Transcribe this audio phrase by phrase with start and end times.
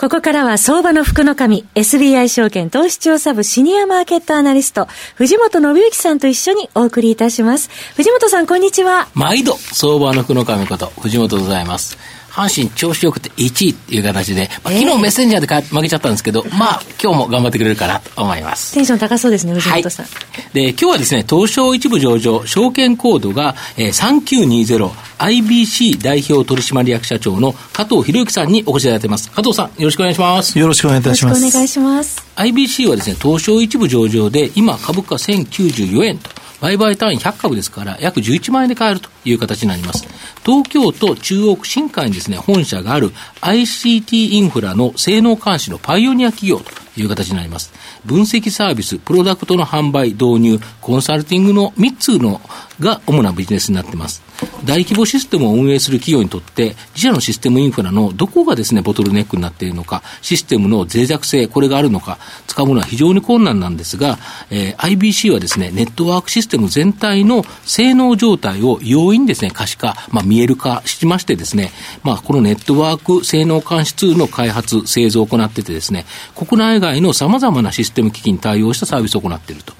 [0.00, 4.86] ここからは相場の福の神、SBI 証券投資調査部シニアマーケットアナリスト、
[5.16, 7.68] 藤本信之さんと一緒にお送りいたします。
[7.96, 9.08] 藤本さん、こんにちは。
[9.14, 11.98] 毎度、相場の福の神こと、藤本でございます。
[12.30, 18.74] 阪神調子よくて1位っていう形で、まあ、昨日メッセンジャーで負けちゃったんですけど、えー、まあ、今日も頑張ってくれるかなと思います。
[18.74, 20.06] テンション高そうですね、藤本さん。
[20.06, 20.12] は
[20.52, 23.92] い、で、今日はですね、東証一部上場、証券コードが、えー、
[25.18, 29.30] 3920IBC 代表取締役社長の加藤博之さんにお越しいただいてます。
[29.30, 30.58] 加藤さん、よろしくお願いします。
[30.58, 31.40] よろしくお願いいたします。
[31.40, 32.26] よろしくお願いします。
[32.36, 36.30] IBC はですね、東証一部上場で、今株価1094円と。
[36.60, 40.06] 売買単位100株ですから、約11万円で買えるという形になります。
[40.44, 46.64] 東京都中央区新海にですね、本社がある ICT インフラの性能監視のパイオニア企業と
[47.02, 47.72] いう形になります。
[48.04, 52.40] 分析サービス、プロダクトの販売、導入、コンサルティングの3つの
[52.80, 54.22] が主なビジネスになっています。
[54.64, 64.18] 大規模システムを運営する企業にとって、自社のシステムインフラのどこがですね、ボトルネックになっているのか、システムの脆弱性、これがあるのか、使うものは非常に困難なんですが、
[64.50, 71.72] えー、IBC はですね、ネットワークシステム全体の性能状態を容易にですね、可視化、まあ、見える化しましてですね、
[72.04, 76.04] まあ、このネットワーク性能監視ツールの開発、製造を行っててですね、
[76.36, 79.74] 国内外のさまざまなシステム機器に対応したサービスを行っていると。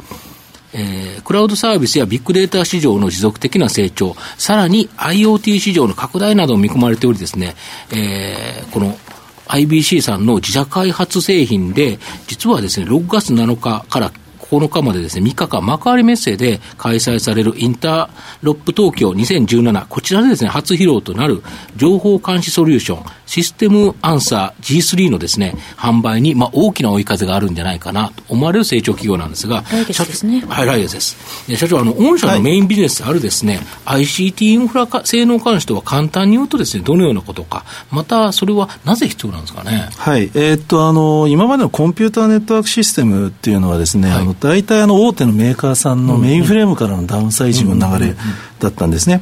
[0.74, 7.54] えー、クラウドサービスやビッグデータ市場の持続的な成長、さらに IoT 市場の拡大などを見込まれておりですね、
[7.90, 8.98] えー、この
[9.46, 14.12] IBC さんの自社開発製品で、実はですね、6月7日から
[14.50, 18.08] 9日までですね、3日間幕張メッセで開催されるインター
[18.42, 21.42] ロップ東京2017、こちらでですね、初披露となる
[21.76, 30.42] 情報監視ソリューション、システムアンサー G3 のですね、販売に、まあ、大きな追い風があるんじゃないかなと思われる成長企業なんですが、来月ですね。
[30.48, 31.16] はい、来月です。
[31.56, 39.90] 社長、あの、御社のメインビジネスであるですね、はい、ICT インフラ性能監視とは簡単に言うとですね、どのようなことか、またそれはなぜ必要なんですかね？
[39.96, 48.14] はい、えー、っと、あの、今までのコンピューターネットワークシステムっていうのはですね、はい、あの、大体あの、大手のメーカーさんのメインフレームからのダウンサイジングの流れ
[48.60, 49.20] だったんですね。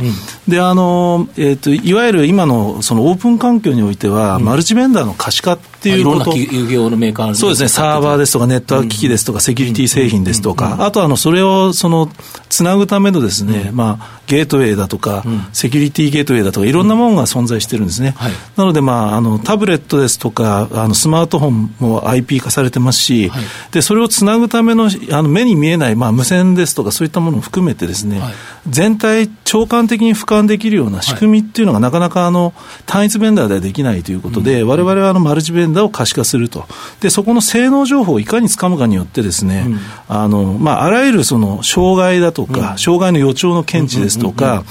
[0.49, 5.59] で、あの、えー、っと、いわゆる今のそのオープン環境においては、マルチベンダーの可視化
[5.91, 6.37] っていうこと。
[6.37, 12.11] いろんな業のメーカーそうですね、サーバーですとか、ネットワーク機器ですとか、セキュリティ製品ですとか、あとあの、それを、その、
[12.49, 18.15] つなぐためのですね、まあ、ゲートウェイだとか、セキュリティゲートウェイだとか、いろんなものが存在してるんですね。
[18.57, 23.31] なので、まあ、あの、タブレットですとか、あの、スマートフォンも IP 化されてますし、
[23.73, 28.21] で、それをつなぐための、あの、目に見えない、まあ、無線ですとか、そういったものを含めてですね、
[28.69, 32.53] 全体、長官的に俯瞰できるような仕組みっていうのが、なかなか、あの、
[32.87, 36.67] 単一ベンダーではできないということで、われわれは、あの、マルチベンダーを可視化すると。
[37.01, 39.69] で、そこの性能情報をいかにつかむかによってですね、
[40.09, 44.65] あの、まあ、あらゆるその、障害だとか、障害の予兆の検知ですとか、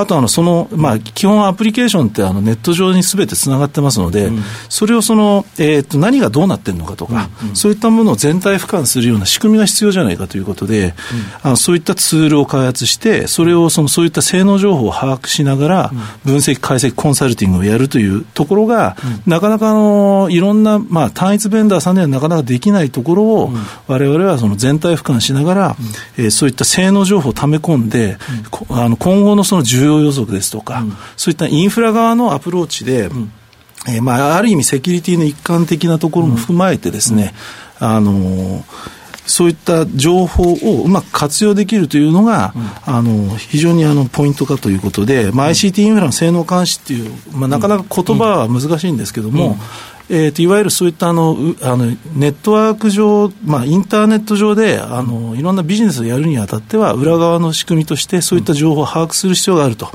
[0.00, 7.48] あとあのその、まあ、基本アプリケーションってあのネット上にすべてつながってますので、うん、それをその、えー、と何がどうなってるのかとか、うん。
[7.50, 10.92] うん、そういったものを全体俯瞰するような仕組みが必要じゃないかということで、うん、
[11.42, 15.90] あのそういったツールを開発して、それをそのそういった性能情報を把握しながら、
[16.24, 23.50] 分析、解析、コンサルティングをやるというところが、うん、なかなかあのいろんな、まあ、単一ベンダーさんではなかなかできないところを、
[23.88, 25.76] われわれはその全体俯瞰しながら、
[26.16, 28.18] うん、えー、そういった性能情報をため込んで、
[28.70, 33.32] あの今後のその需要予測ですとか、うん、そういったインフラ側のアプローチで、うん、
[33.88, 37.34] えー、まあ、ある意味セキュリティの一環的なところも踏まえてですね、
[37.78, 49.56] あのーそういった情報をうまく活用できるというのが、うん、あの非常にあのポイントかということで、まあ、ICT インフラの性能監視っていう、まあ、なかなか言葉は難しいんですけども、
[50.10, 59.88] えーと、いわゆるそういったあのあのネットワーク上、まあ、インターネット上であのいろんなビジネスをやるにあたっては、裏側の仕組みとして、そういった情報を把握する必要があると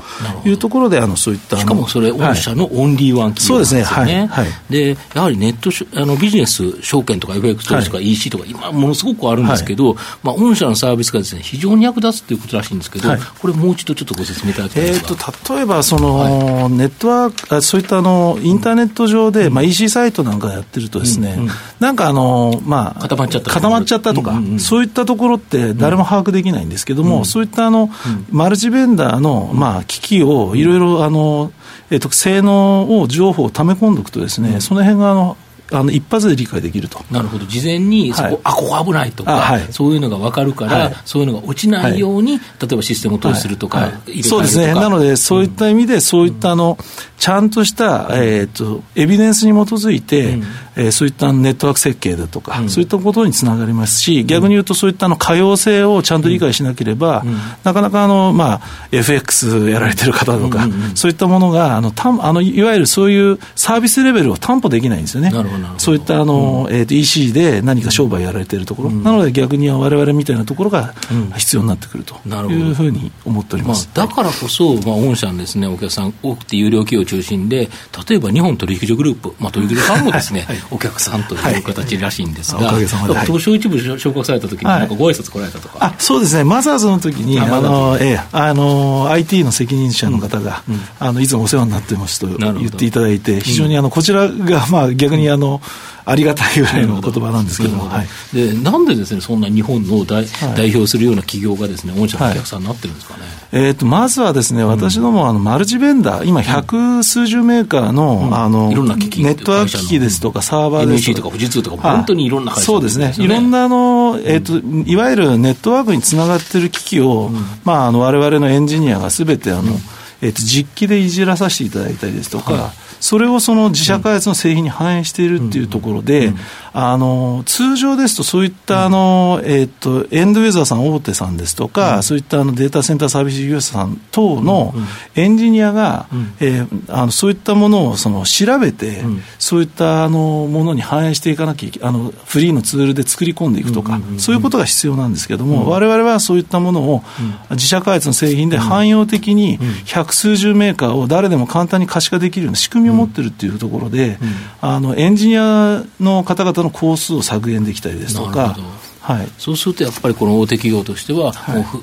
[0.44, 4.46] いうところで、あのそういったしかもそれ、御社のオンリーワン企業ですよね、そうですね、はい。
[4.70, 5.70] でやはりネット
[6.00, 13.08] あのビジネス、証券とか FX 投資とか EC とか、今、ものすごくあるんですけど、まあ、御社のサービスがです、ね、非常に役立つということらしいんですけど、
[13.40, 27.90] これ、もう一度ちょっとご説明いただきたいですか、えーと、例えばその、ネットワーク、そういったあのインターネット上で、まあ、EC サイトなんかやってるるとですね、うんうん、なんかあの、まあ、固まっちゃった固まっちゃったとか、うんうん、そういったところって誰も把握できないんですけども、うん、そういったあの、
[28.30, 31.52] マルチベンダーの、まあ、機器をいろいろあの、
[31.90, 35.36] えっと、性能を情報をため込んでおくとですね、その辺があの
[35.72, 37.02] あの一発で理解できると。
[37.10, 46.78] なるほど、事前にそこ、はい、あここ危ないとか、はい、そういうのが分かるから、はい、そういうのが落ちないように、例えばシステムを投資するとか、そうですね、なので、そういった意味で、そういったあの、
[47.18, 50.44] ちゃんとした、えーと、エビデンスに基づいて、うん、
[50.76, 58.60] えー、そういったネットワーク設計だとか、うん、そういったことにつながりますし、逆に言うと、そういったの可用性をちゃんと理解しなければ、うん、なかなかあの、まあ、
[58.92, 65.32] FX やられてる方とか、そういったものがあのたあの、いわゆるそういうサービスレベルを担保できないんですよね。
[65.78, 70.94] そういったあの、えー、と EC で何か商売やられてるところ、なので逆にわれわれみたいなところが
[71.36, 77.68] 必要になってくるというふうに思っております、まあ、だからこそ、まあ、御社のです、ね、お客さん、多くて有料企業中心で、
[78.08, 90.74] 例えば日本取引所グループ、まあ、取引所さんもですね、 はい、お客さんという形らしいんですが、はい、東証一部昇格されたときに、なんかご挨拶来られたとか、あそうですね、マザーズの時に、あのえー、あの IT の責任者の方が、うん。
[90.74, 95.60] うん、あのいつもお世話になってますと言っていただいて、非常にあのこちらが、まあ、逆にあの、
[96.06, 97.62] ありがたいぐらいの言葉なんです。
[97.62, 103.22] けども、はい、でなんでですねそんな日本の代,、代表するような企業がですね御社のお客さんになってるんですかね。
[103.52, 114.54] えーと、まずはですね、私どもあのマルチベンダー、今、百数十メーカーの,、あのネットワーク機器ですとか、サーバーですとか、富士通とか、本当にいろんな会社そうですね、いろんなあの、えーと
[114.90, 117.30] いわゆるネットワークにつながっている機器を、
[117.64, 119.78] まあ、あの我々のエンジニアがすべてあの、
[120.20, 122.72] えー、と実機でいじらさせていただいたりですとか、
[123.04, 126.32] それをその自社開発の製品に反映しているっていうところで、
[126.72, 134.72] あの通常ですと、そういったあの、えー、とエンドウェザーさん、大手さんですとか、そういったあのデータセンターサービス事業者さん等の
[135.16, 136.06] エンジニアが、
[136.40, 139.02] えー、あのそういったものをその調べて、
[139.38, 147.02] そういったあのものに反映していかなきゃいけあのフリーのツールで作り込んでいくとか、そういうことが必要なんですけれども、われわれはそういったものを
[147.50, 154.18] 自社開発の製品で汎用的に百数十メーカーを誰でも簡単に可視化できるような仕組みを持ってるっていうところで、
[154.60, 158.56] あのエンジニアの方々の工数を削減できたりですとか。
[159.04, 161.32] はい、そうするとやっぱりこの大手企業としては、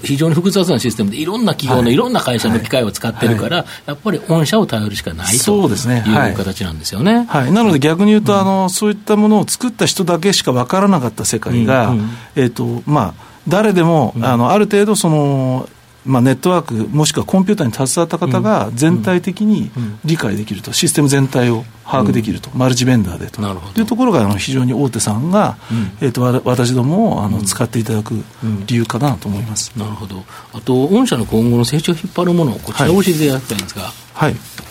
[0.04, 1.96] 非常に複雑なシステムで、いろんな企業のい。
[1.96, 7.28] ろんな会社の機械を使ってるから、はい、やっぱり御社を頼るしかないという形なんですよね。
[7.30, 12.00] はい、なので逆に言うと、あの、そういったものを作った人だけしか分からなかった世界が、うん。
[12.00, 15.70] うん、えーとまあ、誰でも、あのある程度その
[16.06, 19.72] まあ、ネットワーク、もしくはコンピューターに携わった方が全体的に
[20.04, 23.80] 理解できると、システム全体を把握できると、マルチベンダーでと。
[23.80, 25.58] いうところがあの非常に大手さんが、
[26.02, 28.24] えー、と私どもをあの使っていただく
[28.66, 33.82] 理由かなと思います、なるほど、あと、御社の今後の成長を引っ張るもの、こちらを教えていただきたいんですが。
[34.14, 34.71] はい、はい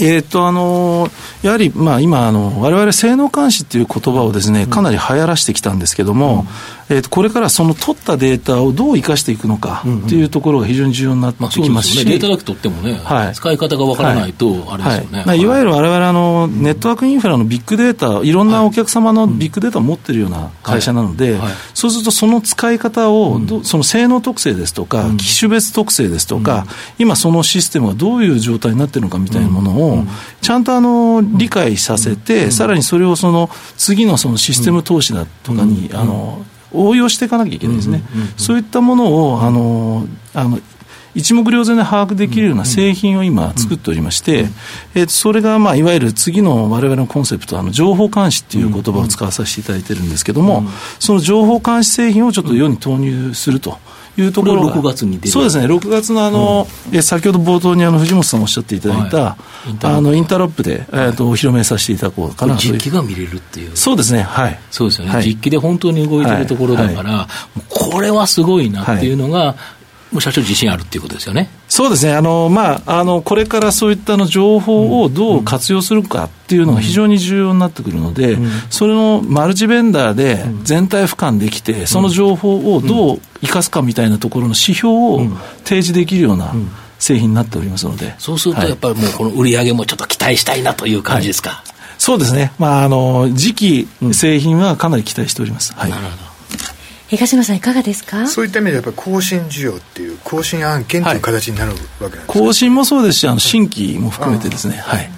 [0.00, 1.08] えーとあの
[1.44, 6.46] やはり、まあ、今あの、われわれ性能監視っていう言葉をですね、かなり流行らしてきたんですけども、
[6.88, 15.46] えー、とこれからその取ったデータをどう生かしていくのかというところが非常に重要になってきますし、まあ、ね、データだけ取ってもね、はい、使い方がわからないと、あれですよね、はい、い。
[15.46, 21.38] わゆるわれわれのネットワークインフラのビッグデータ、いろんなお客様のビッグデータを持ってるような会社なので、
[21.74, 26.66] そうするとその使い方を、その性能特性ですとか、機種別特性ですとか、
[26.98, 29.83] 今、そのシステムがどういう状態になっているのかみたいなものを、
[30.40, 38.02] ちゃんとあの理解させて、さらにそれをその次のそのシステム投資だとかに、あの応用していかなきゃいけないですね、
[38.36, 40.58] そういったものをあのあの
[41.14, 44.46] 一目瞭然で把握できるような製品を今作っておりまして、
[44.94, 50.64] えー、それが、まあ、いわゆる次のわれわれのコンセプト、あの情報監視っていう言葉を使わさせていただいてるんですけども、
[50.98, 53.78] その情報監視製品をちょっと世に投入すると。
[54.16, 60.62] いうところが6月にそうですね、6月のあの、うん、先ほど冒頭にあの藤本さんおっしゃっていただいた、はい、あのインターロップ。
[60.62, 63.76] で、えー、とお披露目させていただこうかな実機が見れるっていう。
[63.76, 64.22] そうですね。
[64.22, 64.58] はい。
[64.70, 67.28] そうですよね、はい、実機で本当に動いてるところだから、は
[67.58, 69.56] い、これはすごいなっていうのが、
[70.14, 71.50] もう社長自信あるっていうことですよね。
[71.68, 72.14] そうですね。
[72.14, 85.20] あの、まあ、あの、これからそういったの情報をどう活用するかっていうのが非常に重要になってくるので、うん、それのマルチベンダーで全体俯瞰できて、その情報をどう生かすかみたいなところの指標を
[85.64, 86.54] 提示できるような、
[87.00, 88.14] 製品になっておりますので。
[88.18, 91.50] そうすると、やっぱりもうこの売り上げもちょっと期待したいなという感じですか？
[91.50, 92.52] はい、そうですね。
[92.58, 95.74] まあ、あの、次期製品はかなり期待しております。
[95.74, 96.33] はい、なるほど。
[97.14, 98.26] 東野さんいかがですか？
[98.26, 104.76] そういった意味でやっぱり更新需要っていう更新案件という形になるわけなんですか、更新もそうですしあの新規も含めてですね。
[104.76, 105.10] はい。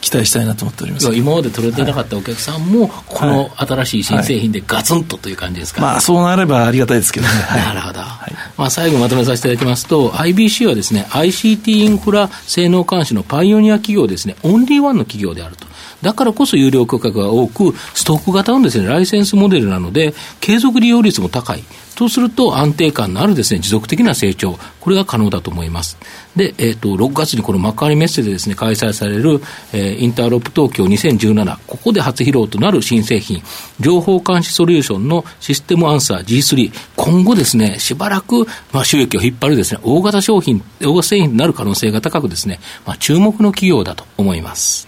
[0.00, 1.12] 期待したいなと思っております。
[1.12, 14.36] 今まで取れてなかったお客さんも、この新しい新製品でガツンとという感じですか、まあ、そうなればありがたいですけどね、 なるほど、はい、まあ、最後まとめさせていただきますと IBC はですね ICT インフラ性能監視のパイオニア企業ですね。
[14.44, 15.66] オンリーワンの企業であると
[16.02, 21.64] だからこそ有料価格が多く、ストック型のですね、ライセンスモデルなので、継続利用率も高い。
[21.98, 25.98] とすると安定感のあるですね、持続的な成長、これが可能だと思います。
[26.36, 33.42] で、えっ、ー、と、6月にこの幕張メッセでですね、開催される、えー、インターロップ東京2017、ここで初披露となる新製品、
[33.80, 44.87] 情報監視ソリューションのシステムアンサー G3、今後ですね、しばらく、まあ、収益を引っ張るですね、大型商品、大型製品になる可能性が高くですね、まあ、注目の企業だと思います。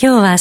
[0.00, 0.34] 今日は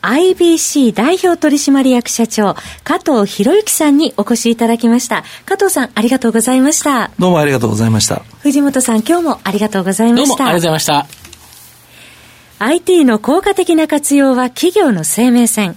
[0.00, 2.54] 3920IBC 代表取締役社長
[2.84, 5.24] 加藤博之さんにお越しいただきました。
[5.44, 7.10] 加藤さんありがとうございました。
[7.18, 8.22] どうもありがとうございました。
[8.42, 10.28] 藤本さん今日もありがとうございました。
[10.28, 11.08] どうもありがとうございました。
[12.60, 15.76] IT の効果的な活用は企業の生命線。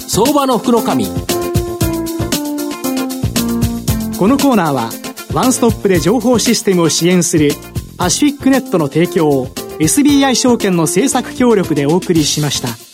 [0.13, 0.83] 相場の福のこ
[4.27, 4.89] のコーナーは
[5.33, 7.51] ワンストップで情報システムを支援する
[7.97, 9.47] パシフィックネットの提供を
[9.79, 12.90] SBI 証券の政策協力でお送りしました。